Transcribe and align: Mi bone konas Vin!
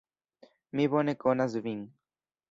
Mi 0.79 0.87
bone 0.93 1.15
konas 1.25 1.57
Vin! 1.67 1.83